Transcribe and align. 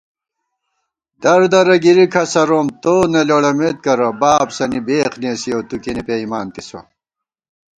دردرہ 1.21 1.75
گِرِی 1.83 2.05
کھسَروم، 2.13 2.67
تو 2.81 2.93
نہ 3.11 3.21
لېڑَمېت 3.27 3.77
کرہ 3.85 4.09
* 4.15 4.19
بابسَنی 4.21 4.79
بېخ 4.87 5.13
نېسِیَؤ 5.21 5.61
تُو 5.67 5.75
کېنےپېئیمانتِسہ 5.83 6.79